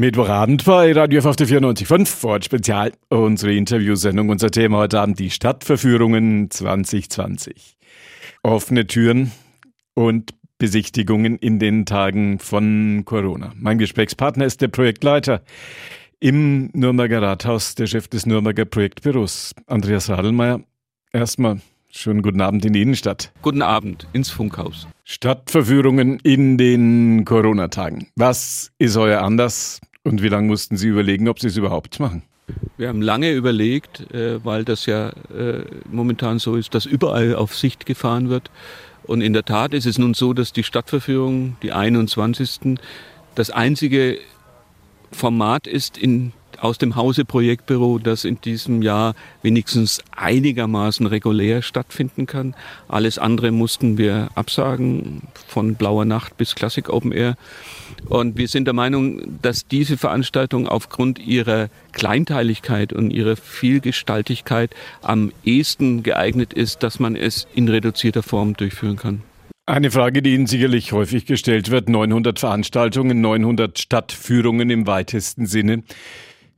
Mittwochabend 0.00 0.64
bei 0.64 0.92
Radio 0.92 1.20
der 1.20 1.46
94.5 1.46 2.06
Ford 2.06 2.42
Spezial. 2.42 2.92
Unsere 3.10 3.52
Interviewsendung, 3.52 4.30
unser 4.30 4.50
Thema 4.50 4.78
heute 4.78 4.98
Abend 4.98 5.18
die 5.18 5.28
Stadtverführungen 5.28 6.50
2020. 6.50 7.76
Offene 8.42 8.86
Türen 8.86 9.30
und 9.92 10.32
Besichtigungen 10.56 11.36
in 11.36 11.58
den 11.58 11.84
Tagen 11.84 12.38
von 12.38 13.02
Corona. 13.04 13.52
Mein 13.56 13.76
Gesprächspartner 13.76 14.46
ist 14.46 14.62
der 14.62 14.68
Projektleiter 14.68 15.42
im 16.18 16.70
Nürnberger 16.72 17.20
Rathaus, 17.20 17.74
der 17.74 17.86
Chef 17.86 18.08
des 18.08 18.24
Nürnberger 18.24 18.64
Projektbüros, 18.64 19.54
Andreas 19.66 20.08
Radelmeier. 20.08 20.62
Erstmal 21.12 21.60
schönen 21.90 22.22
guten 22.22 22.40
Abend 22.40 22.64
in 22.64 22.72
die 22.72 22.80
Innenstadt. 22.80 23.32
Guten 23.42 23.60
Abend 23.60 24.06
ins 24.14 24.30
Funkhaus. 24.30 24.88
Stadtverführungen 25.04 26.20
in 26.20 26.56
den 26.56 27.26
Corona-Tagen. 27.26 28.08
Was 28.16 28.72
ist 28.78 28.96
euer 28.96 29.20
Anlass 29.20 29.78
und 30.04 30.22
wie 30.22 30.28
lange 30.28 30.48
mussten 30.48 30.76
Sie 30.76 30.88
überlegen, 30.88 31.28
ob 31.28 31.40
Sie 31.40 31.48
es 31.48 31.56
überhaupt 31.56 32.00
machen? 32.00 32.22
Wir 32.76 32.88
haben 32.88 33.02
lange 33.02 33.32
überlegt, 33.32 34.12
äh, 34.12 34.44
weil 34.44 34.64
das 34.64 34.86
ja 34.86 35.10
äh, 35.10 35.64
momentan 35.90 36.38
so 36.38 36.56
ist, 36.56 36.74
dass 36.74 36.86
überall 36.86 37.34
auf 37.34 37.56
Sicht 37.56 37.86
gefahren 37.86 38.28
wird. 38.28 38.50
Und 39.04 39.20
in 39.20 39.32
der 39.32 39.44
Tat 39.44 39.74
ist 39.74 39.86
es 39.86 39.98
nun 39.98 40.14
so, 40.14 40.32
dass 40.32 40.52
die 40.52 40.64
Stadtverführung, 40.64 41.56
die 41.62 41.72
21. 41.72 42.78
das 43.34 43.50
einzige 43.50 44.18
Format 45.12 45.66
ist 45.66 45.98
in 45.98 46.32
aus 46.60 46.78
dem 46.78 46.96
Hause 46.96 47.24
Projektbüro, 47.24 47.98
das 47.98 48.24
in 48.24 48.40
diesem 48.40 48.82
Jahr 48.82 49.14
wenigstens 49.42 50.02
einigermaßen 50.14 51.06
regulär 51.06 51.62
stattfinden 51.62 52.26
kann. 52.26 52.54
Alles 52.88 53.18
andere 53.18 53.50
mussten 53.50 53.98
wir 53.98 54.28
absagen, 54.34 55.22
von 55.46 55.74
Blauer 55.74 56.04
Nacht 56.04 56.36
bis 56.36 56.54
Classic 56.54 56.88
Open 56.88 57.12
Air. 57.12 57.36
Und 58.08 58.36
wir 58.36 58.48
sind 58.48 58.66
der 58.66 58.74
Meinung, 58.74 59.40
dass 59.42 59.66
diese 59.66 59.96
Veranstaltung 59.96 60.68
aufgrund 60.68 61.18
ihrer 61.18 61.68
Kleinteiligkeit 61.92 62.92
und 62.92 63.10
ihrer 63.10 63.36
Vielgestaltigkeit 63.36 64.74
am 65.02 65.32
ehesten 65.44 66.02
geeignet 66.02 66.52
ist, 66.52 66.82
dass 66.82 67.00
man 67.00 67.16
es 67.16 67.46
in 67.54 67.68
reduzierter 67.68 68.22
Form 68.22 68.54
durchführen 68.54 68.96
kann. 68.96 69.22
Eine 69.66 69.92
Frage, 69.92 70.20
die 70.20 70.34
Ihnen 70.34 70.48
sicherlich 70.48 70.90
häufig 70.90 71.26
gestellt 71.26 71.70
wird. 71.70 71.88
900 71.88 72.40
Veranstaltungen, 72.40 73.20
900 73.20 73.78
Stadtführungen 73.78 74.68
im 74.68 74.88
weitesten 74.88 75.46
Sinne. 75.46 75.84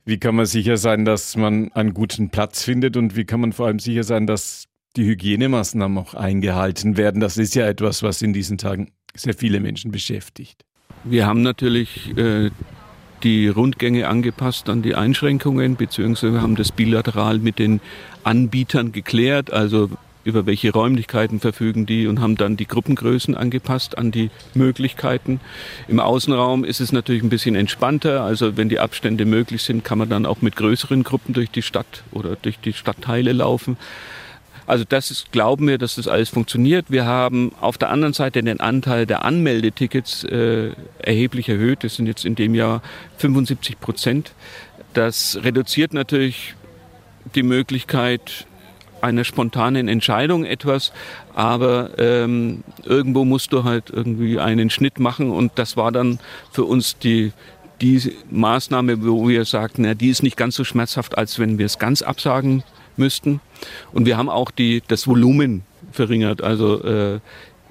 Wie 0.05 0.17
kann 0.17 0.35
man 0.35 0.45
sicher 0.45 0.77
sein, 0.77 1.05
dass 1.05 1.37
man 1.37 1.71
einen 1.73 1.93
guten 1.93 2.29
Platz 2.29 2.63
findet 2.63 2.97
und 2.97 3.15
wie 3.15 3.23
kann 3.23 3.39
man 3.39 3.53
vor 3.53 3.67
allem 3.67 3.79
sicher 3.79 4.03
sein, 4.03 4.27
dass 4.27 4.65
die 4.97 5.05
Hygienemaßnahmen 5.05 5.97
auch 5.97 6.13
eingehalten 6.13 6.97
werden? 6.97 7.21
Das 7.21 7.37
ist 7.37 7.55
ja 7.55 7.67
etwas, 7.67 8.03
was 8.03 8.21
in 8.21 8.33
diesen 8.33 8.57
Tagen 8.57 8.91
sehr 9.15 9.33
viele 9.33 9.61
Menschen 9.61 9.91
beschäftigt. 9.91 10.65
Wir 11.05 11.25
haben 11.25 11.41
natürlich 11.41 12.17
äh, 12.17 12.51
die 13.23 13.47
Rundgänge 13.47 14.07
angepasst 14.07 14.69
an 14.69 14.81
die 14.81 14.95
Einschränkungen, 14.95 15.77
beziehungsweise 15.77 16.41
haben 16.41 16.55
das 16.55 16.73
bilateral 16.73 17.39
mit 17.39 17.57
den 17.57 17.79
Anbietern 18.23 18.91
geklärt. 18.91 19.53
Also 19.53 19.89
über 20.23 20.45
welche 20.45 20.71
Räumlichkeiten 20.71 21.39
verfügen 21.39 21.85
die 21.85 22.07
und 22.07 22.21
haben 22.21 22.37
dann 22.37 22.57
die 22.57 22.67
Gruppengrößen 22.67 23.35
angepasst 23.35 23.97
an 23.97 24.11
die 24.11 24.29
Möglichkeiten. 24.53 25.39
Im 25.87 25.99
Außenraum 25.99 26.63
ist 26.63 26.79
es 26.79 26.91
natürlich 26.91 27.23
ein 27.23 27.29
bisschen 27.29 27.55
entspannter. 27.55 28.23
Also 28.23 28.57
wenn 28.57 28.69
die 28.69 28.79
Abstände 28.79 29.25
möglich 29.25 29.63
sind, 29.63 29.83
kann 29.83 29.97
man 29.97 30.09
dann 30.09 30.25
auch 30.25 30.41
mit 30.41 30.55
größeren 30.55 31.03
Gruppen 31.03 31.33
durch 31.33 31.51
die 31.51 31.61
Stadt 31.61 32.03
oder 32.11 32.35
durch 32.35 32.59
die 32.59 32.73
Stadtteile 32.73 33.33
laufen. 33.33 33.77
Also 34.65 34.85
das 34.87 35.11
ist, 35.11 35.31
glauben 35.31 35.67
wir, 35.67 35.77
dass 35.77 35.95
das 35.95 36.07
alles 36.07 36.29
funktioniert. 36.29 36.85
Wir 36.89 37.05
haben 37.05 37.51
auf 37.59 37.77
der 37.77 37.89
anderen 37.89 38.13
Seite 38.13 38.41
den 38.41 38.61
Anteil 38.61 39.05
der 39.05 39.25
Anmeldetickets 39.25 40.23
äh, 40.23 40.71
erheblich 40.99 41.49
erhöht. 41.49 41.83
Das 41.83 41.95
sind 41.95 42.07
jetzt 42.07 42.23
in 42.23 42.35
dem 42.35 42.55
Jahr 42.55 42.81
75 43.17 43.79
Prozent. 43.79 44.33
Das 44.93 45.39
reduziert 45.43 45.93
natürlich 45.93 46.55
die 47.35 47.43
Möglichkeit, 47.43 48.45
einer 49.03 49.23
spontanen 49.23 49.87
Entscheidung 49.87 50.45
etwas, 50.45 50.91
aber 51.35 51.91
ähm, 51.97 52.63
irgendwo 52.83 53.25
musst 53.25 53.53
du 53.53 53.63
halt 53.63 53.89
irgendwie 53.89 54.39
einen 54.39 54.69
Schnitt 54.69 54.99
machen 54.99 55.31
und 55.31 55.51
das 55.55 55.77
war 55.77 55.91
dann 55.91 56.19
für 56.51 56.63
uns 56.63 56.97
die 56.97 57.33
die 57.81 58.13
Maßnahme, 58.29 59.05
wo 59.05 59.27
wir 59.27 59.43
sagten, 59.43 59.81
na, 59.81 59.93
die 59.93 60.09
ist 60.09 60.23
nicht 60.23 60.37
ganz 60.37 60.55
so 60.55 60.63
schmerzhaft, 60.63 61.17
als 61.17 61.37
wenn 61.37 61.57
wir 61.57 61.65
es 61.65 61.79
ganz 61.79 62.01
absagen 62.01 62.63
müssten. 62.95 63.41
Und 63.91 64.05
wir 64.05 64.15
haben 64.15 64.29
auch 64.29 64.51
die, 64.51 64.81
das 64.87 65.05
Volumen 65.05 65.63
verringert. 65.91 66.41
Also 66.41 66.81
äh, 66.83 67.15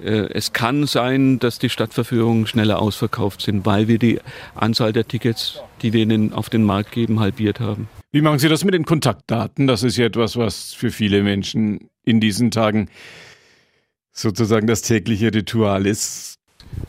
äh, 0.03 0.29
es 0.33 0.53
kann 0.53 0.85
sein, 0.85 1.39
dass 1.39 1.57
die 1.57 1.69
Stadtverführungen 1.69 2.47
schneller 2.47 2.79
ausverkauft 2.79 3.41
sind, 3.41 3.65
weil 3.65 3.87
wir 3.87 3.97
die 3.97 4.19
Anzahl 4.55 4.93
der 4.93 5.07
Tickets, 5.07 5.59
die 5.81 5.93
wir 5.93 6.07
auf 6.35 6.49
den 6.49 6.63
Markt 6.63 6.91
geben, 6.91 7.19
halbiert 7.19 7.59
haben. 7.59 7.87
Wie 8.13 8.21
machen 8.21 8.37
Sie 8.37 8.47
das 8.47 8.63
mit 8.63 8.75
den 8.75 8.85
Kontaktdaten? 8.85 9.65
Das 9.65 9.81
ist 9.81 9.97
ja 9.97 10.05
etwas, 10.05 10.37
was 10.37 10.71
für 10.71 10.91
viele 10.91 11.23
Menschen 11.23 11.89
in 12.03 12.19
diesen 12.19 12.51
Tagen 12.51 12.87
sozusagen 14.11 14.67
das 14.67 14.83
tägliche 14.83 15.33
Ritual 15.33 15.87
ist. 15.87 16.35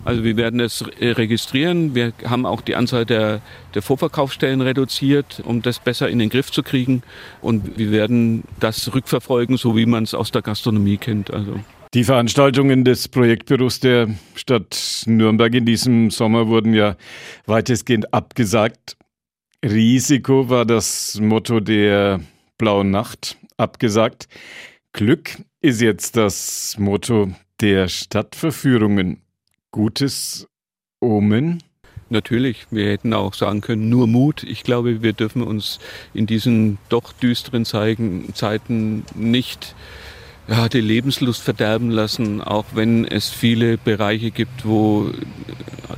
Also 0.05 0.23
wir 0.23 0.37
werden 0.37 0.61
es 0.61 0.85
registrieren. 1.01 1.95
Wir 1.95 2.12
haben 2.27 2.45
auch 2.45 2.61
die 2.61 2.77
Anzahl 2.77 3.07
der, 3.07 3.41
der 3.75 3.81
Vorverkaufsstellen 3.81 4.61
reduziert, 4.61 5.43
um 5.47 5.62
das 5.62 5.79
besser 5.79 6.11
in 6.11 6.19
den 6.19 6.29
Griff 6.29 6.53
zu 6.53 6.62
kriegen. 6.62 7.03
Und 7.41 7.79
wir 7.79 7.91
werden 7.91 8.45
das 8.61 8.95
rückverfolgen, 8.95 9.56
so 9.56 9.79
wie 9.79 9.87
man 9.87 10.05
es 10.05 10.12
aus 10.12 10.31
der 10.31 10.43
Gastronomie 10.43 10.99
kennt. 10.99 11.33
Also. 11.33 11.59
Die 11.95 12.05
Veranstaltungen 12.05 12.85
des 12.85 13.09
Projektbüros 13.09 13.81
der 13.81 14.11
Stadt 14.35 15.05
Nürnberg 15.06 15.55
in 15.55 15.65
diesem 15.65 16.11
Sommer 16.11 16.49
wurden 16.49 16.75
ja 16.75 16.97
weitestgehend 17.47 18.12
abgesagt. 18.12 18.99
Risiko 19.65 20.51
war 20.51 20.67
das 20.67 21.19
Motto 21.19 21.59
der 21.59 22.21
Blauen 22.59 22.91
Nacht, 22.91 23.39
abgesagt. 23.57 24.29
Glück 24.93 25.39
ist 25.63 25.81
jetzt 25.81 26.19
das 26.19 26.77
Motto 26.79 27.33
der 27.63 27.89
Stadtverführungen. 27.89 29.23
Gutes 29.71 30.47
Omen? 31.01 31.63
Natürlich, 32.11 32.67
wir 32.71 32.91
hätten 32.91 33.15
auch 33.15 33.33
sagen 33.33 33.63
können, 33.63 33.89
nur 33.89 34.07
Mut. 34.07 34.43
Ich 34.43 34.65
glaube, 34.65 35.03
wir 35.03 35.15
dürfen 35.15 35.41
uns 35.41 35.81
in 36.13 36.27
diesen 36.27 36.77
doch 36.91 37.15
düsteren 37.15 37.65
Zeiten 37.65 39.05
nicht 39.15 39.75
ja, 40.49 40.69
die 40.69 40.81
Lebenslust 40.81 41.43
verderben 41.43 41.91
lassen, 41.91 42.41
auch 42.43 42.66
wenn 42.75 43.05
es 43.05 43.31
viele 43.31 43.78
Bereiche 43.78 44.31
gibt, 44.31 44.66
wo 44.66 45.10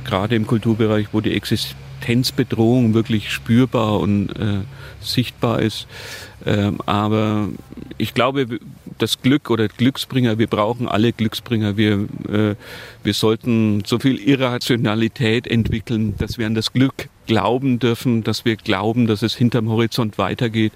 gerade 0.05 0.35
im 0.35 0.47
Kulturbereich, 0.47 1.07
wo 1.11 1.21
die 1.21 1.33
Existenz 1.33 1.75
Existenzbedrohung 2.07 2.93
wirklich 2.93 3.31
spürbar 3.31 3.99
und 3.99 4.29
äh, 4.29 4.61
sichtbar 5.01 5.61
ist. 5.61 5.87
Ähm, 6.45 6.79
aber 6.85 7.49
ich 7.97 8.13
glaube, 8.13 8.59
das 8.97 9.21
Glück 9.21 9.49
oder 9.49 9.67
Glücksbringer, 9.67 10.37
wir 10.37 10.47
brauchen 10.47 10.87
alle 10.87 11.11
Glücksbringer. 11.11 11.75
Wir, 11.75 12.07
äh, 12.31 12.55
wir 13.03 13.13
sollten 13.13 13.83
so 13.85 13.99
viel 13.99 14.17
Irrationalität 14.19 15.47
entwickeln, 15.47 16.15
dass 16.17 16.37
wir 16.37 16.47
an 16.47 16.55
das 16.55 16.71
Glück 16.71 17.09
glauben 17.27 17.77
dürfen, 17.77 18.23
dass 18.23 18.45
wir 18.45 18.55
glauben, 18.55 19.05
dass 19.05 19.21
es 19.21 19.35
hinterm 19.35 19.69
Horizont 19.69 20.17
weitergeht. 20.17 20.73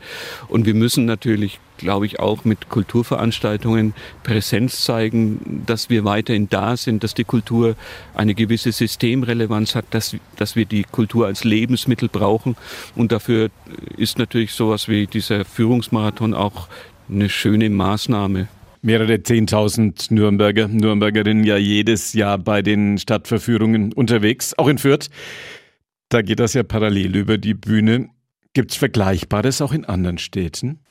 Und 0.48 0.66
wir 0.66 0.76
müssen 0.76 1.06
natürlich, 1.06 1.60
glaube 1.78 2.06
ich, 2.06 2.20
auch 2.20 2.46
mit 2.46 2.70
Kulturveranstaltungen 2.70 3.94
Präsenz 4.24 4.82
zeigen, 4.82 5.64
dass 5.66 5.90
wir 5.90 6.06
weiterhin 6.06 6.50
da 6.50 6.78
sind, 6.78 7.04
dass 7.04 7.16
die 7.16 7.24
Kultur 7.24 7.76
eine 8.14 8.36
gewisse 8.36 8.72
Systemrelevanz 8.72 9.74
hat, 9.74 9.86
dass, 9.92 10.16
dass 10.36 10.56
wir 10.56 10.66
die 10.66 10.84
Kultur 10.84 11.26
als 11.26 11.44
Lebensmittel 11.44 12.10
brauchen. 12.10 12.56
Und 12.96 13.12
dafür 13.12 13.50
ist 13.98 14.20
natürlich 14.20 14.52
sowas 14.52 14.88
wie 14.88 15.08
dieser 15.08 15.46
Führungsmarathon 15.46 16.34
auch 16.36 16.68
eine 17.10 17.30
schöne 17.30 17.70
Maßnahme 17.70 18.48
mehrere 18.82 19.22
Zehntausend 19.22 20.10
Nürnberger, 20.12 20.68
Nürnbergerinnen 20.68 21.44
ja 21.44 21.58
jedes 21.58 22.14
Jahr 22.14 22.38
bei 22.38 22.62
den 22.62 22.98
Stadtverführungen 22.98 23.94
unterwegs, 23.94 24.58
auch 24.58 24.68
in 24.68 24.78
Fürth. 24.78 25.10
Da 26.12 26.22
geht 26.22 26.42
das 26.42 26.54
ja 26.54 26.64
parallel 26.64 27.16
über 27.16 27.38
die 27.38 27.54
Bühne. 27.54 28.10
Gibt 28.52 28.72
es 28.72 28.78
Vergleichbares 28.78 29.62
auch 29.62 29.72
in 29.72 29.86
anderen 29.86 30.18
Städten? 30.18 30.82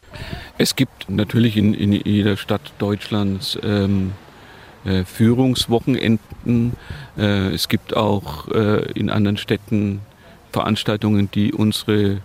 Es 0.57 0.77
gibt 0.77 1.11
natürlich 1.11 1.59
in, 1.59 1.75
in 1.75 1.93
jeder 1.93 2.39
Stadt 2.39 2.73
Deutschlands 2.79 3.59
ähm, 3.63 4.13
äh, 4.87 5.05
Führungswochenenden. 5.05 6.73
Äh, 7.19 7.51
es 7.51 7.69
gibt 7.69 7.95
auch 7.95 8.49
äh, 8.49 8.91
in 8.93 9.11
anderen 9.11 9.37
Städten 9.37 10.01
Veranstaltungen, 10.53 11.31
die 11.31 11.53
unsere, 11.53 12.23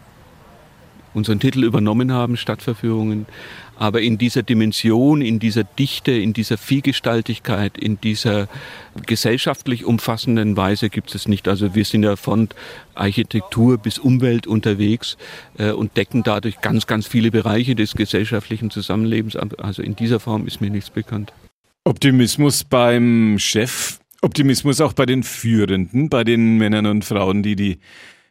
unseren 1.15 1.39
Titel 1.39 1.63
übernommen 1.63 2.11
haben, 2.11 2.37
Stadtverführungen. 2.37 3.25
Aber 3.77 4.01
in 4.01 4.17
dieser 4.17 4.43
Dimension, 4.43 5.21
in 5.21 5.39
dieser 5.39 5.63
Dichte, 5.63 6.11
in 6.11 6.33
dieser 6.33 6.57
Vielgestaltigkeit, 6.57 7.77
in 7.77 7.99
dieser 7.99 8.47
gesellschaftlich 9.05 9.83
umfassenden 9.83 10.55
Weise 10.55 10.89
gibt 10.89 11.13
es 11.13 11.27
nicht. 11.27 11.47
Also 11.47 11.75
wir 11.75 11.83
sind 11.83 12.03
ja 12.03 12.15
von 12.15 12.49
Architektur 12.93 13.77
bis 13.77 13.99
Umwelt 13.99 14.47
unterwegs 14.47 15.17
äh, 15.57 15.71
und 15.71 15.97
decken 15.97 16.23
dadurch 16.23 16.61
ganz, 16.61 16.87
ganz 16.87 17.07
viele 17.07 17.31
Bereiche 17.31 17.75
des 17.75 17.95
gesellschaftlichen 17.95 18.69
Zusammenlebens. 18.69 19.35
Also 19.35 19.81
in 19.81 19.95
dieser 19.95 20.19
Form 20.19 20.47
ist 20.47 20.61
mir 20.61 20.69
nichts 20.69 20.89
bekannt. 20.89 21.33
Optimismus 21.83 22.63
beim 22.63 23.37
Chef, 23.39 23.99
Optimismus 24.21 24.81
auch 24.81 24.93
bei 24.93 25.05
den 25.05 25.21
Führenden, 25.23 26.09
bei 26.09 26.23
den 26.23 26.57
Männern 26.57 26.87
und 26.87 27.05
Frauen, 27.05 27.43
die 27.43 27.55
die 27.55 27.79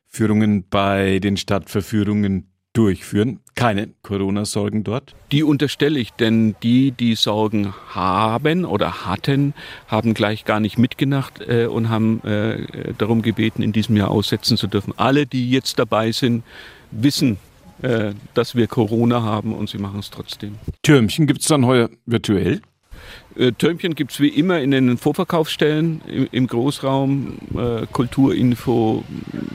Führungen 0.08 0.64
bei 0.68 1.18
den 1.18 1.36
Stadtverführungen 1.36 2.48
durchführen. 2.74 3.40
Keine 3.54 3.88
Corona-Sorgen 4.02 4.84
dort? 4.84 5.14
Die 5.32 5.42
unterstelle 5.42 5.98
ich, 5.98 6.12
denn 6.12 6.56
die, 6.62 6.90
die 6.90 7.14
Sorgen 7.14 7.72
haben 7.88 8.64
oder 8.64 9.06
hatten, 9.06 9.54
haben 9.86 10.12
gleich 10.12 10.44
gar 10.44 10.60
nicht 10.60 10.76
mitgedacht 10.76 11.40
äh, 11.40 11.66
und 11.66 11.88
haben 11.88 12.22
äh, 12.24 12.92
darum 12.98 13.22
gebeten, 13.22 13.62
in 13.62 13.72
diesem 13.72 13.96
Jahr 13.96 14.10
aussetzen 14.10 14.56
zu 14.56 14.66
dürfen. 14.66 14.92
Alle, 14.96 15.24
die 15.24 15.50
jetzt 15.50 15.78
dabei 15.78 16.12
sind, 16.12 16.42
wissen, 16.90 17.38
äh, 17.82 18.12
dass 18.34 18.54
wir 18.54 18.66
Corona 18.66 19.22
haben 19.22 19.54
und 19.54 19.70
sie 19.70 19.78
machen 19.78 20.00
es 20.00 20.10
trotzdem. 20.10 20.56
Türmchen 20.82 21.26
gibt 21.26 21.40
es 21.40 21.46
dann 21.46 21.64
heuer 21.64 21.88
virtuell? 22.06 22.60
Äh, 23.36 23.52
Türmchen 23.52 23.94
gibt 23.94 24.12
es 24.12 24.20
wie 24.20 24.28
immer 24.28 24.60
in 24.60 24.70
den 24.70 24.96
Vorverkaufsstellen 24.96 26.00
im, 26.06 26.28
im 26.30 26.46
Großraum, 26.46 27.38
äh, 27.56 27.86
Kulturinfo 27.90 29.04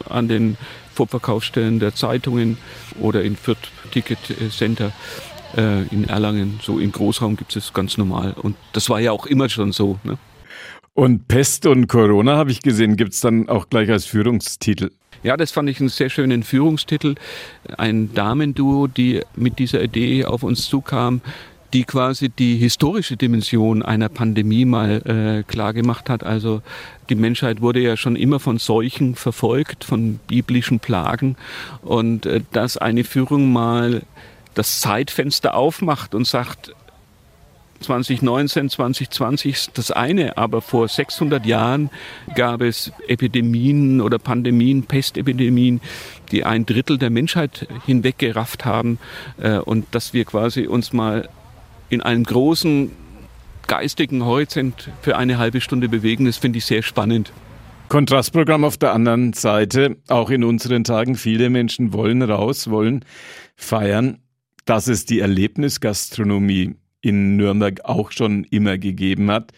an 0.10 0.28
den 0.28 0.58
Vorverkaufsstellen 0.94 1.80
der 1.80 1.96
Zeitungen 1.96 2.58
oder 3.00 3.24
in 3.24 3.36
Fürth 3.36 3.72
Ticket 3.92 4.20
Center 4.52 4.92
äh, 5.58 5.84
in 5.94 6.06
Erlangen. 6.08 6.60
So 6.62 6.80
im 6.80 6.92
Großraum 6.92 7.38
gibt 7.38 7.56
es 7.56 7.74
ganz 7.74 7.98
normal. 7.98 8.34
Und 8.34 8.56
das 8.74 8.90
war 8.90 9.00
ja 9.00 9.12
auch 9.12 9.26
immer 9.26 9.50
schon 9.50 9.72
so. 9.72 10.00
Ne? 10.04 10.18
Und 10.94 11.28
Pest 11.28 11.66
und 11.66 11.88
Corona, 11.88 12.36
habe 12.36 12.52
ich 12.52 12.62
gesehen, 12.62 12.98
gibt 12.98 13.14
es 13.14 13.22
dann 13.22 13.48
auch 13.48 13.70
gleich 13.70 13.90
als 13.90 14.06
Führungstitel. 14.06 14.92
Ja, 15.24 15.38
das 15.38 15.52
fand 15.52 15.70
ich 15.70 15.80
einen 15.80 15.90
sehr 15.90 16.10
schönen 16.10 16.44
Führungstitel. 16.44 17.16
Ein 17.78 18.14
Damenduo, 18.14 18.88
die 18.88 19.22
mit 19.36 19.60
dieser 19.60 19.82
Idee 19.82 20.26
auf 20.26 20.44
uns 20.44 20.68
zukam, 20.70 21.22
die 21.74 21.84
quasi 21.84 22.30
die 22.30 22.56
historische 22.58 23.18
Dimension 23.18 23.84
einer 23.84 24.10
Pandemie 24.10 24.66
mal 24.66 25.02
äh, 25.06 25.44
klar 25.44 25.74
gemacht 25.74 26.10
hat. 26.10 26.24
Also 26.24 26.62
die 27.10 27.16
Menschheit 27.16 27.62
wurde 27.62 27.80
ja 27.80 27.98
schon 27.98 28.16
immer 28.16 28.40
von 28.40 28.58
Seuchen 28.58 29.16
verfolgt, 29.16 29.84
von 29.84 30.20
biblischen 30.28 30.80
Plagen 30.80 31.36
und 31.82 32.26
äh, 32.26 32.42
dass 32.52 32.78
eine 32.78 33.04
Führung 33.04 33.52
mal 33.52 34.02
das 34.56 34.80
Zeitfenster 34.82 35.56
aufmacht 35.56 36.16
und 36.16 36.26
sagt, 36.26 36.74
2019, 37.82 38.70
2020 38.70 39.52
ist 39.52 39.78
das 39.78 39.92
eine, 39.92 40.38
aber 40.38 40.62
vor 40.62 40.88
600 40.88 41.46
Jahren 41.46 41.90
gab 42.36 42.62
es 42.62 42.92
Epidemien 43.08 44.02
oder 44.02 44.20
Pandemien, 44.20 44.84
Pestepidemien, 44.84 45.80
die 46.32 46.44
ein 46.44 46.66
Drittel 46.66 46.98
der 46.98 47.10
Menschheit 47.10 47.68
hinweggerafft 47.86 48.66
haben 48.66 49.00
äh, 49.38 49.60
und 49.60 49.86
dass 49.92 50.14
wir 50.14 50.26
quasi 50.26 50.68
uns 50.68 50.92
mal 50.92 51.30
in 51.90 52.02
einem 52.02 52.24
großen 52.24 52.92
geistigen 53.68 54.26
Horizont 54.26 54.90
für 55.02 55.18
eine 55.18 55.38
halbe 55.38 55.62
Stunde 55.62 55.90
bewegen, 55.90 56.26
das 56.26 56.38
finde 56.38 56.58
ich 56.58 56.66
sehr 56.66 56.82
spannend. 56.82 57.32
Kontrastprogramm 57.88 58.64
auf 58.64 58.78
der 58.78 58.94
anderen 58.94 59.34
Seite, 59.34 59.98
auch 60.08 60.30
in 60.30 60.44
unseren 60.44 60.84
Tagen, 60.84 61.16
viele 61.16 61.50
Menschen 61.50 61.92
wollen 61.92 62.22
raus, 62.22 62.70
wollen 62.70 63.04
feiern, 63.56 64.20
dass 64.66 64.88
es 64.88 65.06
die 65.06 65.20
Erlebnisgastronomie 65.20 66.76
in 67.02 67.38
Nürnberg 67.38 67.86
auch 67.86 68.12
schon 68.12 68.44
immer 68.46 68.78
gegeben 68.78 69.32
hat, 69.32 69.52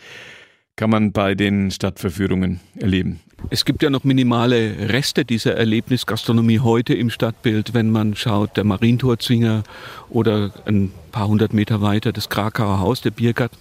kann 0.82 0.90
man 0.90 1.12
bei 1.12 1.36
den 1.36 1.70
Stadtverführungen 1.70 2.60
erleben. 2.76 3.20
Es 3.52 3.66
gibt 3.66 3.84
ja 3.84 3.92
noch 3.92 4.04
minimale 4.04 4.90
Reste 4.90 5.26
dieser 5.26 5.56
Erlebnisgastronomie 5.56 6.58
heute 6.58 6.96
im 6.96 7.12
Stadtbild, 7.12 7.76
wenn 7.76 7.92
man 7.92 8.16
schaut, 8.16 8.58
der 8.58 8.64
Marientorzwinger 8.64 9.62
oder 10.10 10.52
ein 10.66 10.92
paar 11.12 11.28
hundert 11.28 11.54
Meter 11.54 11.82
weiter 11.82 12.12
das 12.12 12.30
Krakauer 12.30 12.80
Haus, 12.80 13.02
der 13.02 13.12
Biergarten 13.12 13.58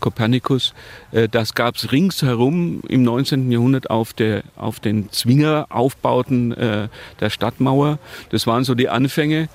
Kopernikus. 0.00 0.72
Äh, 1.10 1.28
das 1.28 1.52
gab 1.54 1.76
es 1.76 1.92
ringsherum 1.92 2.80
im 2.88 3.02
19. 3.02 3.52
Jahrhundert 3.52 3.90
auf, 3.90 4.14
der, 4.14 4.42
auf 4.56 4.80
den 4.80 5.10
Zwingeraufbauten 5.12 6.52
äh, 6.52 6.88
der 7.20 7.28
Stadtmauer. 7.28 7.98
Das 8.30 8.46
waren 8.46 8.64
so 8.64 8.74
die 8.74 8.88
Anfänge. 8.88 9.50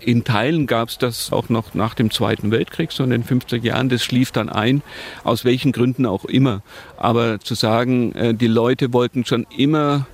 In 0.00 0.24
Teilen 0.24 0.66
gab 0.66 0.88
es 0.88 0.98
das 0.98 1.32
auch 1.32 1.48
noch 1.48 1.74
nach 1.74 1.94
dem 1.94 2.10
Zweiten 2.10 2.50
Weltkrieg, 2.50 2.92
so 2.92 3.02
in 3.04 3.10
den 3.10 3.24
50er 3.24 3.62
Jahren. 3.62 3.88
Das 3.88 4.04
schlief 4.04 4.30
dann 4.30 4.48
ein, 4.48 4.82
aus 5.24 5.44
welchen 5.44 5.72
Gründen 5.72 6.06
auch 6.06 6.24
immer. 6.24 6.62
Aber 6.96 7.40
zu 7.40 7.54
sagen, 7.54 8.12
äh, 8.12 8.34
die 8.34 8.46
Leute 8.46 8.92
wollten 8.92 9.24
schon 9.24 9.46
immer 9.56 10.06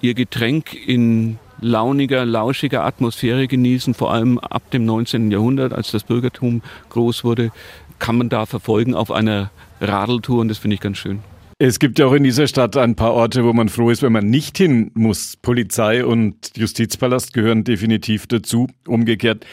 ihr 0.00 0.14
Getränk 0.14 0.74
in 0.74 1.38
launiger, 1.60 2.24
lauschiger 2.24 2.84
Atmosphäre 2.84 3.46
genießen, 3.48 3.94
vor 3.94 4.12
allem 4.12 4.38
ab 4.38 4.70
dem 4.70 4.84
19. 4.84 5.30
Jahrhundert, 5.30 5.72
als 5.72 5.90
das 5.90 6.04
Bürgertum 6.04 6.62
groß 6.90 7.24
wurde, 7.24 7.50
kann 7.98 8.16
man 8.16 8.28
da 8.28 8.46
verfolgen 8.46 8.94
auf 8.94 9.10
einer 9.10 9.50
Radeltour 9.80 10.40
und 10.40 10.48
das 10.48 10.58
finde 10.58 10.74
ich 10.74 10.80
ganz 10.80 10.98
schön. 10.98 11.20
Es 11.62 11.78
gibt 11.78 11.98
ja 11.98 12.06
auch 12.06 12.14
in 12.14 12.24
dieser 12.24 12.46
Stadt 12.46 12.78
ein 12.78 12.94
paar 12.94 13.12
Orte, 13.12 13.44
wo 13.44 13.52
man 13.52 13.68
froh 13.68 13.90
ist, 13.90 14.02
wenn 14.02 14.14
man 14.14 14.30
nicht 14.30 14.56
hin 14.56 14.92
muss. 14.94 15.36
Polizei 15.36 16.06
und 16.06 16.56
Justizpalast 16.56 17.34
gehören 17.34 17.64
definitiv 17.64 18.26
dazu. 18.26 18.66
Umgekehrt 18.88 19.44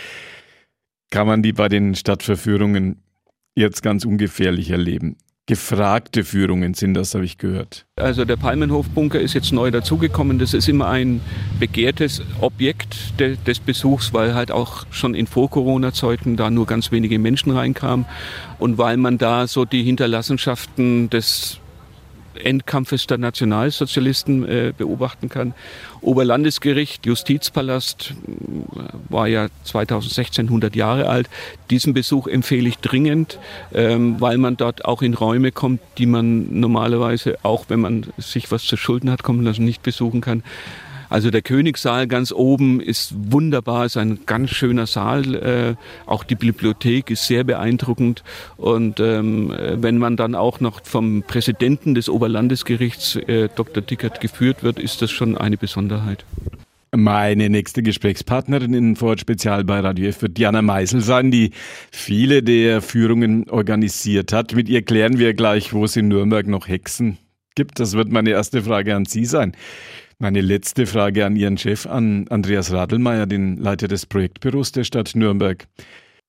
kann 1.10 1.28
man 1.28 1.44
die 1.44 1.52
bei 1.52 1.68
den 1.68 1.96
Stadtverführungen 1.96 3.04
jetzt 3.56 3.84
ganz 3.84 4.06
ungefährlich 4.06 4.70
erleben. 4.70 5.18
Gefragte 5.48 6.24
Führungen 6.24 6.76
sind 6.76 6.94
das, 6.94 7.14
habe 7.14 7.26
ich 7.26 7.38
gehört. 7.38 7.86
Also 7.98 8.24
der 8.24 8.38
Palmenhofbunker 8.38 9.20
ist 9.20 9.34
jetzt 9.34 9.52
neu 9.52 9.70
dazugekommen. 9.70 10.40
Das 10.40 10.54
ist 10.54 10.70
immer 10.70 10.88
ein 10.88 11.20
begehrtes 11.60 12.22
Objekt 12.40 13.20
de, 13.20 13.36
des 13.46 13.60
Besuchs, 13.60 14.14
weil 14.14 14.34
halt 14.34 14.50
auch 14.50 14.86
schon 14.92 15.14
in 15.14 15.28
Vor-Corona-Zeiten 15.28 16.38
da 16.38 16.50
nur 16.52 16.68
ganz 16.68 16.90
wenige 16.90 17.20
Menschen 17.20 17.52
reinkamen 17.52 18.06
und 18.60 18.78
weil 18.78 18.96
man 18.96 19.18
da 19.18 19.46
so 19.46 19.66
die 19.66 19.84
Hinterlassenschaften 19.84 21.10
des 21.10 21.60
Endkampfes 22.44 23.08
der 23.08 23.18
Nationalsozialisten 23.18 24.48
äh, 24.48 24.74
beobachten 24.78 25.30
kann. 25.30 25.54
Oberlandesgericht, 26.02 27.06
Justizpalast 27.06 28.14
äh, 28.28 28.80
war 29.10 29.28
ja 29.28 29.48
2016 29.64 30.48
100 30.48 30.76
Jahre 30.76 31.10
alt. 31.10 31.30
Diesen 31.70 31.94
Besuch 31.94 32.28
empfehle 32.28 32.70
ich 32.70 32.78
dringend, 32.78 33.40
ähm, 33.74 34.20
weil 34.20 34.38
man 34.38 34.58
dort 34.58 34.86
auch 34.86 35.02
in 35.02 35.14
Räume 35.14 35.52
kommt, 35.52 35.82
die 35.98 36.06
man 36.06 36.60
normalerweise, 36.60 37.38
auch 37.44 37.66
wenn 37.68 37.82
man 37.82 38.06
sich 38.18 38.52
was 38.52 38.64
zu 38.64 38.78
Schulden 38.78 39.10
hat, 39.12 39.24
kommen 39.24 39.44
lassen, 39.44 39.66
nicht 39.66 39.84
besuchen 39.84 40.22
kann. 40.22 40.44
Also 41.10 41.32
der 41.32 41.42
Königssaal 41.42 42.08
ganz 42.08 42.32
oben 42.32 42.80
ist 42.82 43.14
wunderbar, 43.16 43.86
ist 43.86 43.98
ein 43.98 44.20
ganz 44.26 44.52
schöner 44.52 44.88
Saal. 44.88 45.36
Äh, 45.36 45.76
auch 46.06 46.24
die 46.24 46.36
Bibliothek 46.36 47.10
ist 47.10 47.28
sehr 47.28 47.44
beeindruckend. 47.44 48.24
Und 48.58 49.00
ähm, 49.00 49.54
wenn 49.58 49.98
man 49.98 50.18
dann 50.18 50.36
auch 50.36 50.60
noch 50.60 50.84
vom 50.84 51.24
Präsidenten 51.24 51.96
des 51.96 52.10
Oberlandesgerichts, 52.10 53.16
äh, 53.16 53.50
Dr. 53.56 53.82
Dickert, 53.84 54.22
geführt 54.22 54.64
wird, 54.64 54.80
ist 54.80 55.02
das 55.02 55.12
schon 55.12 55.38
eine 55.38 55.58
Besonderheit. 55.58 56.26
Meine 56.96 57.50
nächste 57.50 57.84
Gesprächspartnerin 57.84 58.74
in 58.74 58.96
Vorort 58.96 59.20
Spezial 59.20 59.66
bei 59.66 59.82
Radio 59.82 60.08
F 60.08 60.22
wird 60.22 60.38
Diana 60.38 60.62
Meisel 60.62 61.02
sein, 61.02 61.32
die 61.32 61.52
viele 61.92 62.42
der 62.42 62.82
Führungen 62.82 63.50
organisiert 63.50 64.32
hat. 64.32 64.56
Mit 64.56 64.70
ihr 64.70 64.82
klären 64.84 65.20
wir 65.20 65.34
gleich, 65.34 65.74
wo 65.74 65.84
es 65.84 65.98
in 65.98 66.08
Nürnberg 66.08 66.48
noch 66.48 66.68
Hexen 66.68 67.18
gibt. 67.56 67.82
Das 67.82 67.94
wird 67.94 68.10
meine 68.10 68.30
erste 68.30 68.64
Frage 68.64 68.96
an 68.96 69.06
Sie 69.06 69.26
sein. 69.26 69.54
Meine 70.20 70.42
letzte 70.42 70.88
Frage 70.88 71.28
an 71.28 71.36
Ihren 71.36 71.60
Chef, 71.60 71.86
an 71.86 72.28
Andreas 72.30 72.72
Radelmeier, 72.72 73.28
den 73.28 73.56
Leiter 73.58 73.88
des 73.88 74.08
Projektbüros 74.08 74.72
der 74.72 74.84
Stadt 74.84 75.12
Nürnberg. 75.14 75.68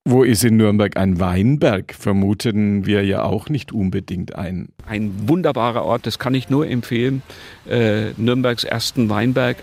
Wo 0.05 0.25
ist 0.25 0.45
in 0.45 0.59
Nürnberg 0.59 0.99
ein 0.99 1.21
Weinberg? 1.21 1.95
Vermuten 1.95 2.85
wir 2.85 3.03
ja 3.03 3.23
auch 3.23 3.49
nicht 3.49 3.73
unbedingt 3.73 4.35
ein. 4.35 4.69
Ein 4.87 5.11
wunderbarer 5.27 5.87
Ort, 5.87 6.05
das 6.05 6.19
kann 6.19 6.35
ich 6.35 6.51
nur 6.51 6.69
empfehlen, 6.69 7.23
äh, 7.67 8.11
Nürnbergs 8.19 8.65
ersten 8.65 9.09
Weinberg 9.09 9.57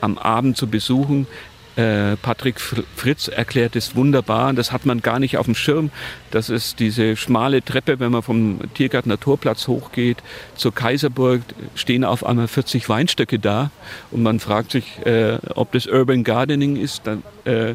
am 0.00 0.16
Abend 0.16 0.56
zu 0.56 0.66
besuchen. 0.66 1.26
Äh, 1.76 2.16
Patrick 2.16 2.60
Fritz 2.60 3.28
erklärt 3.28 3.76
es 3.76 3.94
wunderbar. 3.94 4.52
Das 4.52 4.72
hat 4.72 4.86
man 4.86 5.00
gar 5.00 5.18
nicht 5.18 5.36
auf 5.38 5.46
dem 5.46 5.54
Schirm. 5.54 5.90
Das 6.30 6.48
ist 6.48 6.80
diese 6.80 7.16
schmale 7.16 7.64
Treppe, 7.64 8.00
wenn 8.00 8.12
man 8.12 8.22
vom 8.22 8.60
Tiergarten 8.74 9.08
Naturplatz 9.08 9.68
hochgeht 9.68 10.18
zur 10.56 10.74
Kaiserburg, 10.74 11.42
stehen 11.74 12.04
auf 12.04 12.24
einmal 12.24 12.48
40 12.48 12.88
Weinstöcke 12.88 13.38
da 13.38 13.70
und 14.10 14.22
man 14.22 14.40
fragt 14.40 14.72
sich, 14.72 15.04
äh, 15.06 15.38
ob 15.54 15.72
das 15.72 15.86
Urban 15.86 16.24
Gardening 16.24 16.76
ist. 16.76 17.06
Dann 17.06 17.22
äh, 17.44 17.74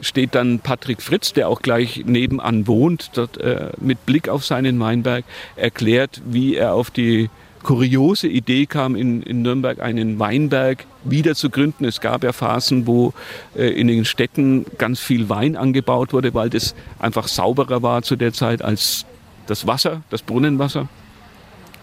steht 0.00 0.34
dann 0.34 0.58
Patrick 0.58 1.00
Fritz, 1.00 1.32
der 1.32 1.48
auch 1.48 1.62
gleich 1.62 2.02
nebenan 2.04 2.66
wohnt, 2.66 3.12
dort 3.14 3.38
äh, 3.38 3.70
mit 3.80 4.04
Blick 4.04 4.28
auf 4.28 4.44
seinen 4.44 4.78
Weinberg 4.80 5.24
erklärt, 5.56 6.20
wie 6.26 6.56
er 6.56 6.74
auf 6.74 6.90
die 6.90 7.30
kuriose 7.62 8.28
Idee 8.28 8.66
kam, 8.66 8.96
in, 8.96 9.22
in 9.22 9.42
Nürnberg 9.42 9.80
einen 9.80 10.18
Weinberg 10.18 10.84
wieder 11.04 11.34
zu 11.34 11.50
gründen. 11.50 11.84
Es 11.84 12.00
gab 12.00 12.24
ja 12.24 12.32
Phasen, 12.32 12.86
wo 12.86 13.12
äh, 13.56 13.68
in 13.68 13.88
den 13.88 14.04
Städten 14.04 14.66
ganz 14.78 15.00
viel 15.00 15.28
Wein 15.28 15.56
angebaut 15.56 16.12
wurde, 16.12 16.34
weil 16.34 16.50
das 16.50 16.74
einfach 16.98 17.28
sauberer 17.28 17.82
war 17.82 18.02
zu 18.02 18.16
der 18.16 18.32
Zeit 18.32 18.62
als 18.62 19.06
das 19.46 19.66
Wasser, 19.66 20.02
das 20.10 20.22
Brunnenwasser. 20.22 20.88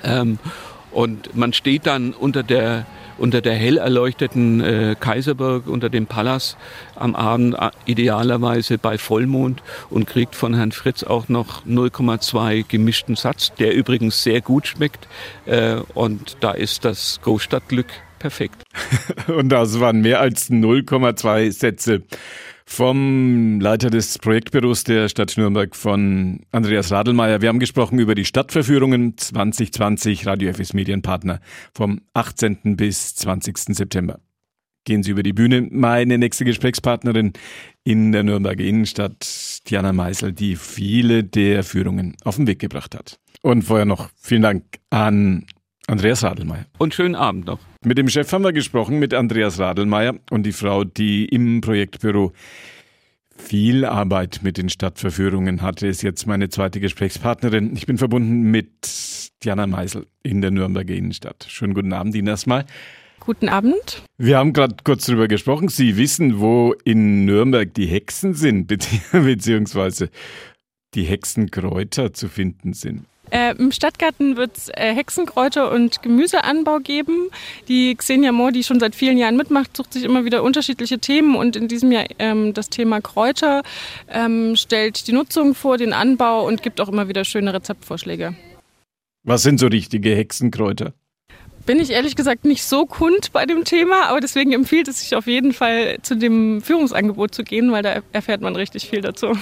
Ähm, 0.03 0.39
und 0.91 1.35
man 1.35 1.53
steht 1.53 1.85
dann 1.85 2.13
unter 2.13 2.43
der 2.43 2.85
unter 3.19 3.41
der 3.41 3.53
hell 3.53 3.77
erleuchteten 3.77 4.61
äh, 4.61 4.95
Kaiserburg, 4.99 5.67
unter 5.67 5.89
dem 5.89 6.07
Palas 6.07 6.57
am 6.95 7.15
Abend 7.15 7.55
idealerweise 7.85 8.77
bei 8.77 8.97
Vollmond 8.97 9.61
und 9.89 10.07
kriegt 10.07 10.35
von 10.35 10.53
Herrn 10.53 10.71
Fritz 10.71 11.03
auch 11.03 11.29
noch 11.29 11.65
0,2 11.65 12.65
gemischten 12.67 13.15
Satz, 13.15 13.53
der 13.53 13.73
übrigens 13.73 14.23
sehr 14.23 14.41
gut 14.41 14.67
schmeckt. 14.67 15.07
Äh, 15.45 15.75
und 15.93 16.37
da 16.41 16.51
ist 16.51 16.85
das 16.85 17.19
Go 17.23 17.39
Stadtglück 17.39 17.87
perfekt. 18.19 18.63
und 19.27 19.49
das 19.49 19.79
waren 19.79 20.01
mehr 20.01 20.19
als 20.19 20.49
0,2 20.49 21.51
Sätze 21.51 22.03
vom 22.69 23.59
Leiter 23.59 23.89
des 23.89 24.19
Projektbüros 24.19 24.83
der 24.83 25.09
Stadt 25.09 25.35
Nürnberg 25.37 25.75
von 25.75 26.41
Andreas 26.51 26.91
Radelmeier. 26.91 27.41
Wir 27.41 27.49
haben 27.49 27.59
gesprochen 27.59 27.97
über 27.97 28.13
die 28.13 28.25
Stadtverführungen 28.25 29.17
2020, 29.17 30.27
Radio 30.27 30.53
FS 30.53 30.73
Medienpartner 30.73 31.41
vom 31.73 31.99
18. 32.13 32.77
bis 32.77 33.15
20. 33.15 33.75
September. 33.75 34.19
Gehen 34.85 35.01
Sie 35.01 35.11
über 35.11 35.23
die 35.23 35.33
Bühne. 35.33 35.67
Meine 35.71 36.19
nächste 36.19 36.45
Gesprächspartnerin 36.45 37.33
in 37.83 38.11
der 38.11 38.23
Nürnberger 38.23 38.63
Innenstadt, 38.63 39.61
Diana 39.67 39.91
Meisel, 39.91 40.31
die 40.31 40.55
viele 40.55 41.23
der 41.23 41.63
Führungen 41.63 42.15
auf 42.23 42.35
den 42.35 42.45
Weg 42.45 42.59
gebracht 42.59 42.93
hat. 42.93 43.19
Und 43.41 43.63
vorher 43.63 43.85
noch 43.85 44.11
vielen 44.15 44.43
Dank 44.43 44.63
an 44.91 45.47
Andreas 45.89 46.23
Radelmeier. 46.23 46.65
Und 46.77 46.93
schönen 46.93 47.15
Abend 47.15 47.47
noch. 47.47 47.59
Mit 47.83 47.97
dem 47.97 48.09
Chef 48.09 48.31
haben 48.31 48.43
wir 48.43 48.53
gesprochen, 48.53 48.99
mit 48.99 49.13
Andreas 49.13 49.57
Radelmeier 49.57 50.15
und 50.29 50.43
die 50.43 50.51
Frau, 50.51 50.83
die 50.83 51.25
im 51.25 51.61
Projektbüro 51.61 52.31
viel 53.35 53.85
Arbeit 53.85 54.41
mit 54.43 54.57
den 54.57 54.69
Stadtverführungen 54.69 55.63
hatte, 55.63 55.87
ist 55.87 56.03
jetzt 56.03 56.27
meine 56.27 56.49
zweite 56.49 56.79
Gesprächspartnerin. 56.79 57.75
Ich 57.75 57.87
bin 57.87 57.97
verbunden 57.97 58.51
mit 58.51 59.31
Diana 59.43 59.65
Meisel 59.65 60.05
in 60.21 60.41
der 60.41 60.51
Nürnberger 60.51 60.93
Innenstadt. 60.93 61.47
Schönen 61.49 61.73
guten 61.73 61.93
Abend 61.93 62.13
Ihnen 62.13 62.27
erstmal. 62.27 62.65
Guten 63.19 63.49
Abend. 63.49 64.03
Wir 64.17 64.37
haben 64.37 64.53
gerade 64.53 64.75
kurz 64.83 65.07
darüber 65.07 65.27
gesprochen. 65.27 65.69
Sie 65.69 65.97
wissen, 65.97 66.39
wo 66.39 66.75
in 66.83 67.25
Nürnberg 67.25 67.73
die 67.73 67.87
Hexen 67.87 68.35
sind, 68.35 68.67
beziehungsweise 69.11 70.09
die 70.93 71.03
Hexenkräuter 71.03 72.13
zu 72.13 72.27
finden 72.27 72.73
sind. 72.73 73.05
Äh, 73.31 73.55
Im 73.57 73.71
Stadtgarten 73.71 74.37
wird 74.37 74.57
es 74.57 74.69
äh, 74.69 74.93
Hexenkräuter 74.93 75.71
und 75.71 76.01
Gemüseanbau 76.01 76.79
geben. 76.79 77.29
Die 77.67 77.95
Xenia 77.95 78.31
Mohr, 78.31 78.51
die 78.51 78.63
schon 78.63 78.79
seit 78.79 78.95
vielen 78.95 79.17
Jahren 79.17 79.37
mitmacht, 79.37 79.75
sucht 79.75 79.93
sich 79.93 80.03
immer 80.03 80.25
wieder 80.25 80.43
unterschiedliche 80.43 80.99
Themen 80.99 81.35
und 81.35 81.55
in 81.55 81.67
diesem 81.67 81.91
Jahr 81.91 82.05
ähm, 82.17 82.53
das 82.53 82.69
Thema 82.69 83.01
Kräuter, 83.01 83.63
ähm, 84.07 84.55
stellt 84.55 85.07
die 85.07 85.13
Nutzung 85.13 85.55
vor, 85.55 85.77
den 85.77 85.93
Anbau 85.93 86.47
und 86.47 86.63
gibt 86.63 86.81
auch 86.81 86.89
immer 86.89 87.07
wieder 87.07 87.25
schöne 87.25 87.53
Rezeptvorschläge. 87.53 88.35
Was 89.23 89.43
sind 89.43 89.59
so 89.59 89.67
richtige 89.67 90.15
Hexenkräuter? 90.15 90.93
Bin 91.65 91.79
ich 91.79 91.91
ehrlich 91.91 92.15
gesagt 92.15 92.45
nicht 92.45 92.63
so 92.63 92.85
kund 92.85 93.31
bei 93.31 93.45
dem 93.45 93.63
Thema, 93.63 94.07
aber 94.07 94.21
deswegen 94.21 94.53
empfiehlt 94.53 94.87
es 94.87 95.01
sich 95.01 95.15
auf 95.15 95.27
jeden 95.27 95.53
Fall 95.53 95.97
zu 96.01 96.15
dem 96.15 96.61
Führungsangebot 96.61 97.35
zu 97.35 97.43
gehen, 97.43 97.71
weil 97.71 97.83
da 97.83 98.01
erfährt 98.11 98.41
man 98.41 98.55
richtig 98.55 98.89
viel 98.89 99.01
dazu. 99.01 99.33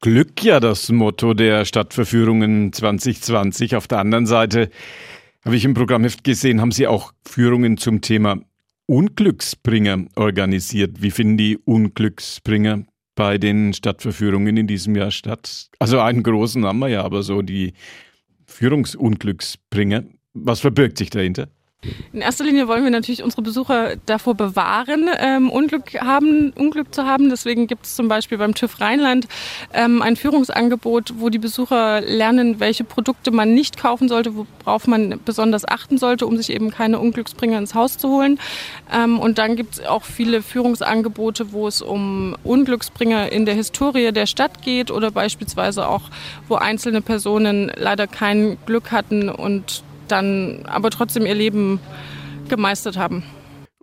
Glück 0.00 0.44
ja 0.44 0.60
das 0.60 0.92
Motto 0.92 1.34
der 1.34 1.64
Stadtverführungen 1.64 2.72
2020. 2.72 3.74
Auf 3.74 3.88
der 3.88 3.98
anderen 3.98 4.26
Seite 4.26 4.70
habe 5.44 5.56
ich 5.56 5.64
im 5.64 5.74
Programmheft 5.74 6.22
gesehen, 6.22 6.60
haben 6.60 6.70
Sie 6.70 6.86
auch 6.86 7.12
Führungen 7.26 7.78
zum 7.78 8.00
Thema 8.00 8.38
Unglücksbringer 8.86 10.04
organisiert. 10.14 11.02
Wie 11.02 11.10
finden 11.10 11.36
die 11.36 11.58
Unglücksbringer 11.58 12.84
bei 13.16 13.38
den 13.38 13.74
Stadtverführungen 13.74 14.56
in 14.56 14.68
diesem 14.68 14.94
Jahr 14.94 15.10
statt? 15.10 15.68
Also 15.80 15.98
einen 15.98 16.22
großen 16.22 16.64
haben 16.64 16.78
wir 16.78 16.88
ja, 16.88 17.02
aber 17.02 17.24
so 17.24 17.42
die 17.42 17.72
Führungsunglücksbringer. 18.46 20.04
Was 20.32 20.60
verbirgt 20.60 20.98
sich 20.98 21.10
dahinter? 21.10 21.48
In 22.12 22.22
erster 22.22 22.42
Linie 22.42 22.66
wollen 22.66 22.82
wir 22.82 22.90
natürlich 22.90 23.22
unsere 23.22 23.42
Besucher 23.42 23.94
davor 24.06 24.34
bewahren, 24.34 25.08
ähm, 25.20 25.48
Unglück, 25.48 25.94
haben, 26.00 26.52
Unglück 26.56 26.92
zu 26.92 27.06
haben. 27.06 27.30
Deswegen 27.30 27.68
gibt 27.68 27.86
es 27.86 27.94
zum 27.94 28.08
Beispiel 28.08 28.38
beim 28.38 28.54
TÜV 28.54 28.80
Rheinland 28.80 29.28
ähm, 29.72 30.02
ein 30.02 30.16
Führungsangebot, 30.16 31.14
wo 31.18 31.28
die 31.28 31.38
Besucher 31.38 32.00
lernen, 32.00 32.58
welche 32.58 32.82
Produkte 32.82 33.30
man 33.30 33.54
nicht 33.54 33.76
kaufen 33.76 34.08
sollte, 34.08 34.32
worauf 34.34 34.88
man 34.88 35.20
besonders 35.24 35.68
achten 35.68 35.98
sollte, 35.98 36.26
um 36.26 36.36
sich 36.36 36.50
eben 36.50 36.72
keine 36.72 36.98
Unglücksbringer 36.98 37.58
ins 37.58 37.76
Haus 37.76 37.96
zu 37.96 38.08
holen. 38.08 38.40
Ähm, 38.92 39.20
und 39.20 39.38
dann 39.38 39.54
gibt 39.54 39.74
es 39.74 39.86
auch 39.86 40.02
viele 40.02 40.42
Führungsangebote, 40.42 41.52
wo 41.52 41.68
es 41.68 41.80
um 41.80 42.36
Unglücksbringer 42.42 43.30
in 43.30 43.46
der 43.46 43.54
Historie 43.54 44.10
der 44.10 44.26
Stadt 44.26 44.62
geht 44.62 44.90
oder 44.90 45.12
beispielsweise 45.12 45.88
auch, 45.88 46.10
wo 46.48 46.56
einzelne 46.56 47.02
Personen 47.02 47.70
leider 47.76 48.08
kein 48.08 48.58
Glück 48.66 48.90
hatten 48.90 49.28
und 49.28 49.84
dann 50.08 50.64
aber 50.64 50.90
trotzdem 50.90 51.26
ihr 51.26 51.34
Leben 51.34 51.80
gemeistert 52.48 52.96
haben. 52.96 53.22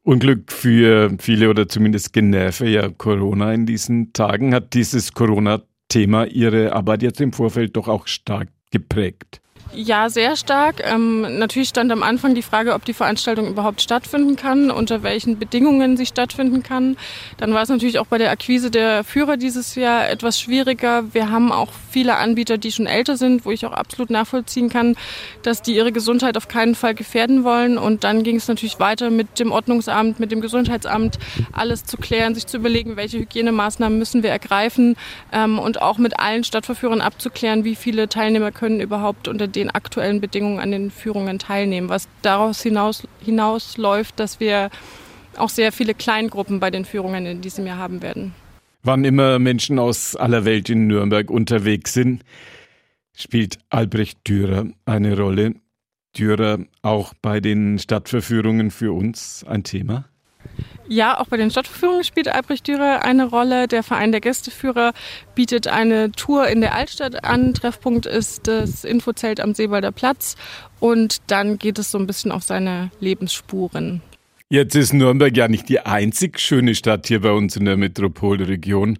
Unglück 0.04 0.52
für 0.52 1.12
viele 1.20 1.50
oder 1.50 1.68
zumindest 1.68 2.14
generve 2.14 2.70
ja 2.70 2.90
Corona 2.90 3.54
in 3.54 3.66
diesen 3.66 4.14
Tagen. 4.14 4.54
Hat 4.54 4.74
dieses 4.76 5.14
Corona-Thema 5.14 6.26
Ihre 6.26 6.74
Arbeit 6.74 7.02
jetzt 7.02 7.22
im 7.22 7.34
Vorfeld 7.34 7.76
doch 7.76 7.88
auch 7.88 8.06
stark 8.06 8.50
geprägt? 8.72 9.42
Ja, 9.74 10.10
sehr 10.10 10.38
stark. 10.38 10.82
Ähm, 10.86 11.38
natürlich 11.38 11.70
stand 11.70 11.92
am 11.92 12.02
Anfang 12.04 12.34
die 12.34 12.42
Frage, 12.42 12.74
ob 12.74 12.86
die 12.86 12.94
Veranstaltung 12.94 13.48
überhaupt 13.48 13.82
stattfinden 13.82 14.36
kann, 14.38 14.72
unter 14.72 15.04
welchen 15.04 15.38
Bedingungen 15.38 15.98
sie 15.98 16.06
stattfinden 16.06 16.64
kann. 16.64 16.96
Dann 17.38 17.54
war 17.54 17.64
es 17.64 17.70
natürlich 17.70 18.00
auch 18.00 18.06
bei 18.06 18.18
der 18.18 18.32
Akquise 18.32 18.72
der 18.72 19.04
Führer 19.04 19.36
dieses 19.38 19.76
Jahr 19.76 20.10
etwas 20.10 20.40
schwieriger. 20.40 21.14
Wir 21.14 21.30
haben 21.30 21.52
auch 21.52 21.70
viele 21.90 22.16
Anbieter, 22.16 22.58
die 22.58 22.72
schon 22.72 22.86
älter 22.86 23.18
sind, 23.18 23.46
wo 23.46 23.52
ich 23.52 23.66
auch 23.66 23.74
absolut 23.74 24.12
nachvollziehen 24.12 24.70
kann, 24.70 24.96
dass 25.44 25.62
die 25.62 25.76
ihre 25.76 25.92
Gesundheit 25.92 26.38
auf 26.38 26.48
keinen 26.48 26.76
Fall 26.76 26.96
gefährden 26.96 27.44
wollen. 27.44 27.78
Und 27.78 28.04
dann 28.06 28.24
ging 28.24 28.38
es 28.38 28.48
natürlich 28.48 28.80
weiter 28.80 29.10
mit 29.10 29.40
dem 29.40 29.52
Ordnungsamt, 29.52 30.20
mit 30.22 30.32
dem 30.32 30.42
Gesundheitsamt, 30.42 31.20
alles 31.52 31.84
zu 31.86 31.98
klären, 31.98 32.34
sich 32.34 32.48
zu 32.48 32.58
überlegen, 32.58 32.96
welche 32.96 33.20
Hygienemaßnahmen 33.20 33.98
müssen 33.98 34.24
wir 34.24 34.30
ergreifen 34.30 34.96
ähm, 35.34 35.60
und 35.60 35.82
auch 35.82 35.98
mit 35.98 36.20
allen 36.20 36.44
Stadtverführern 36.44 37.02
abzuklären, 37.02 37.66
wie 37.66 37.76
viele 37.76 38.08
Teilnehmer 38.08 38.52
können 38.52 38.80
überhaupt 38.80 39.28
unter 39.28 39.48
den 39.48 39.65
den 39.66 39.72
aktuellen 39.72 40.22
Bedingungen 40.22 40.60
an 40.60 40.72
den 40.72 40.92
Führungen 40.92 41.40
teilnehmen, 41.40 41.90
was 41.90 42.08
daraus 42.22 42.62
hinaus, 42.62 43.08
hinausläuft, 43.24 44.20
dass 44.20 44.40
wir 44.40 44.70
auch 45.38 45.50
sehr 45.50 45.72
viele 45.72 45.94
Kleingruppen 45.94 46.60
bei 46.60 46.72
den 46.72 46.86
Führungen 46.86 47.26
in 47.26 47.42
diesem 47.42 47.66
Jahr 47.66 47.78
haben 47.78 48.02
werden. 48.02 48.34
Wann 48.84 49.04
immer 49.04 49.40
Menschen 49.40 49.80
aus 49.80 50.16
aller 50.16 50.46
Welt 50.46 50.70
in 50.70 50.88
Nürnberg 50.88 51.30
unterwegs 51.32 51.94
sind, 51.94 52.24
spielt 53.16 53.58
Albrecht 53.70 54.20
Dürer 54.28 54.68
eine 54.86 55.18
Rolle. 55.18 55.56
Dürer 56.18 56.60
auch 56.82 57.14
bei 57.22 57.40
den 57.42 57.80
Stadtverführungen 57.80 58.72
für 58.72 58.94
uns 58.94 59.44
ein 59.48 59.64
Thema? 59.64 60.06
Ja, 60.88 61.20
auch 61.20 61.28
bei 61.28 61.38
den 61.38 61.50
Stadtverführungen 61.50 62.04
spielt 62.04 62.28
Albrecht 62.28 62.68
Dürer 62.68 63.04
eine 63.04 63.26
Rolle. 63.26 63.68
Der 63.68 63.82
Verein 63.82 64.12
der 64.12 64.22
Gästeführer 64.22 64.94
bietet 65.34 65.68
eine 65.68 66.12
Tour 66.12 66.48
in 66.48 66.62
der 66.62 66.76
Altstadt 66.76 67.24
an. 67.24 67.56
Treffpunkt 67.56 68.06
ist 68.06 68.48
das 68.48 68.84
Infozelt 68.84 69.40
am 69.40 69.56
Seewalder 69.56 69.92
Platz. 69.92 70.36
Und 70.80 71.22
dann 71.28 71.58
geht 71.58 71.80
es 71.80 71.90
so 71.90 71.98
ein 71.98 72.06
bisschen 72.06 72.32
auf 72.32 72.44
seine 72.44 72.92
Lebensspuren. 73.00 74.02
Jetzt 74.50 74.76
ist 74.76 74.94
Nürnberg 74.94 75.36
ja 75.36 75.48
nicht 75.48 75.70
die 75.70 75.80
einzig 75.80 76.40
schöne 76.40 76.76
Stadt 76.76 77.08
hier 77.08 77.22
bei 77.22 77.32
uns 77.32 77.56
in 77.56 77.66
der 77.66 77.78
Metropolregion. 77.78 79.00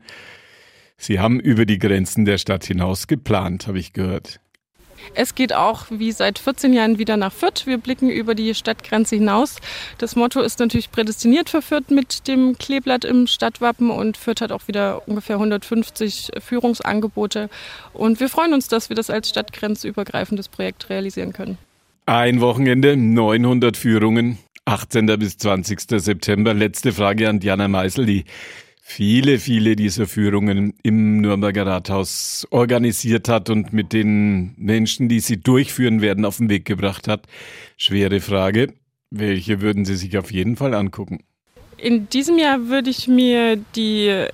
Sie 0.98 1.20
haben 1.20 1.40
über 1.40 1.68
die 1.68 1.78
Grenzen 1.78 2.26
der 2.26 2.40
Stadt 2.40 2.66
hinaus 2.66 3.06
geplant, 3.06 3.68
habe 3.68 3.78
ich 3.78 3.94
gehört. 3.94 4.40
Es 5.14 5.36
geht 5.36 5.54
auch 5.54 5.86
wie 5.90 6.12
seit 6.12 6.40
14 6.40 6.74
Jahren 6.74 6.98
wieder 6.98 7.18
nach 7.18 7.32
Fürth. 7.32 7.66
Wir 7.66 7.78
blicken 7.78 8.10
über 8.10 8.36
die 8.36 8.56
Stadtgrenze 8.56 9.16
hinaus. 9.16 9.58
Das 9.98 10.16
Motto 10.16 10.42
ist 10.42 10.60
natürlich 10.60 10.92
prädestiniert 10.92 11.50
für 11.50 11.62
Fürth 11.62 11.90
mit 11.90 12.28
dem 12.28 12.58
Kleeblatt 12.58 13.06
im 13.06 13.28
Stadtwappen 13.28 13.90
und 13.90 14.18
Fürth 14.18 14.42
hat 14.42 14.52
auch 14.52 14.68
wieder 14.68 15.08
ungefähr 15.08 15.36
150 15.36 16.32
Führungsangebote. 16.40 17.50
Und 17.94 18.20
wir 18.20 18.30
freuen 18.30 18.54
uns, 18.54 18.68
dass 18.68 18.90
wir 18.90 18.96
das 18.96 19.10
als 19.10 19.30
stadtgrenzübergreifendes 19.30 20.50
Projekt 20.50 20.90
realisieren 20.90 21.34
können. 21.34 21.58
Ein 22.06 22.42
Wochenende, 22.42 22.96
900 22.96 23.78
Führungen, 23.78 24.38
18. 24.66 25.06
bis 25.20 25.38
20. 25.38 25.80
September. 26.02 26.54
Letzte 26.54 26.92
Frage 26.92 27.30
an 27.30 27.40
Diana 27.40 27.68
Meisel, 27.68 28.06
die 28.06 28.26
viele, 28.88 29.40
viele 29.40 29.76
dieser 29.76 30.06
Führungen 30.06 30.76
im 30.84 31.20
Nürnberger 31.20 31.66
Rathaus 31.66 32.48
organisiert 32.52 33.28
hat 33.28 33.50
und 33.50 33.74
mit 33.74 33.92
den 33.94 34.54
Menschen, 34.58 35.10
die 35.10 35.20
sie 35.20 35.38
durchführen 35.38 36.02
werden, 36.02 36.24
auf 36.24 36.38
den 36.38 36.50
Weg 36.50 36.66
gebracht 36.66 37.08
hat. 37.08 37.26
Schwere 37.78 38.22
Frage. 38.22 38.74
Welche 39.10 39.60
würden 39.62 39.86
Sie 39.86 39.96
sich 39.96 40.18
auf 40.18 40.32
jeden 40.32 40.56
Fall 40.56 40.76
angucken? 40.76 41.24
In 41.78 42.08
diesem 42.10 42.38
Jahr 42.38 42.68
würde 42.68 42.92
ich 42.92 43.08
mir 43.08 43.58
die 43.76 44.28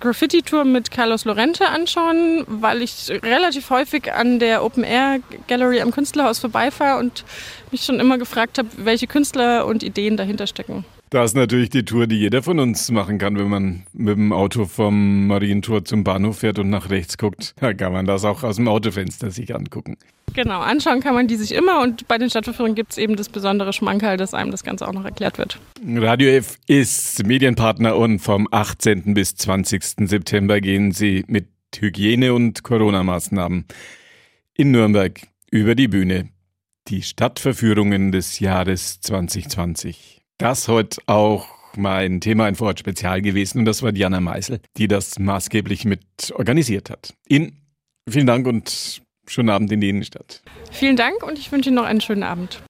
Graffiti-Tour 0.00 0.64
mit 0.64 0.90
Carlos 0.90 1.24
Lorente 1.26 1.68
anschauen, 1.68 2.44
weil 2.46 2.82
ich 2.82 3.10
relativ 3.10 3.68
häufig 3.68 4.12
an 4.12 4.38
der 4.38 4.64
Open 4.64 4.84
Air 4.84 5.20
Gallery 5.48 5.82
am 5.82 5.90
Künstlerhaus 5.90 6.38
vorbeifahre 6.38 6.98
und 6.98 7.24
mich 7.70 7.82
schon 7.82 8.00
immer 8.00 8.16
gefragt 8.16 8.58
habe, 8.58 8.68
welche 8.78 9.06
Künstler 9.06 9.66
und 9.66 9.82
Ideen 9.82 10.16
dahinter 10.16 10.46
stecken. 10.46 10.84
Das 11.10 11.30
ist 11.30 11.34
natürlich 11.34 11.70
die 11.70 11.84
Tour, 11.84 12.06
die 12.06 12.16
jeder 12.16 12.42
von 12.42 12.58
uns 12.58 12.90
machen 12.90 13.18
kann, 13.18 13.38
wenn 13.38 13.48
man 13.48 13.82
mit 13.94 14.16
dem 14.16 14.32
Auto 14.32 14.66
vom 14.66 15.26
Marientor 15.26 15.84
zum 15.84 16.04
Bahnhof 16.04 16.40
fährt 16.40 16.58
und 16.58 16.68
nach 16.68 16.90
rechts 16.90 17.16
guckt. 17.16 17.54
Da 17.60 17.72
kann 17.72 17.92
man 17.92 18.04
das 18.04 18.24
auch 18.24 18.42
aus 18.42 18.56
dem 18.56 18.68
Autofenster 18.68 19.30
sich 19.30 19.54
angucken. 19.54 19.96
Genau, 20.34 20.60
anschauen 20.60 21.00
kann 21.00 21.14
man 21.14 21.26
die 21.26 21.36
sich 21.36 21.54
immer 21.54 21.82
und 21.82 22.06
bei 22.08 22.18
den 22.18 22.28
Stadtverführungen 22.28 22.74
gibt 22.74 22.92
es 22.92 22.98
eben 22.98 23.16
das 23.16 23.30
besondere 23.30 23.72
Schmankerl, 23.72 24.18
dass 24.18 24.34
einem 24.34 24.50
das 24.50 24.62
Ganze 24.62 24.86
auch 24.86 24.92
noch 24.92 25.04
erklärt 25.04 25.38
wird. 25.38 25.58
Radio 25.82 26.28
F 26.28 26.58
ist 26.66 27.26
Medienpartner 27.26 27.96
und 27.96 28.18
vom 28.18 28.46
18. 28.50 29.14
bis 29.14 29.34
20. 29.36 30.08
September 30.08 30.60
gehen 30.60 30.92
sie 30.92 31.24
mit 31.26 31.46
Hygiene- 31.74 32.34
und 32.34 32.62
Corona-Maßnahmen 32.62 33.64
in 34.54 34.70
Nürnberg 34.70 35.20
über 35.50 35.74
die 35.74 35.88
Bühne. 35.88 36.28
Die 36.88 37.02
Stadtverführungen 37.02 38.12
des 38.12 38.40
Jahres 38.40 39.00
2020. 39.00 40.17
Das 40.38 40.68
heute 40.68 41.00
auch 41.06 41.48
mein 41.76 42.20
Thema 42.20 42.44
ein 42.44 42.54
Vorort-Spezial 42.54 43.22
gewesen 43.22 43.58
und 43.58 43.64
das 43.64 43.82
war 43.82 43.90
Diana 43.90 44.20
Meisel, 44.20 44.60
die 44.76 44.86
das 44.86 45.18
maßgeblich 45.18 45.84
mit 45.84 46.00
organisiert 46.32 46.90
hat. 46.90 47.14
Ihnen 47.28 47.60
vielen 48.08 48.28
Dank 48.28 48.46
und 48.46 49.02
schönen 49.26 49.50
Abend 49.50 49.72
in 49.72 49.80
die 49.80 49.88
Innenstadt. 49.88 50.42
Vielen 50.70 50.94
Dank 50.94 51.24
und 51.24 51.40
ich 51.40 51.50
wünsche 51.50 51.70
Ihnen 51.70 51.76
noch 51.76 51.84
einen 51.84 52.00
schönen 52.00 52.22
Abend. 52.22 52.62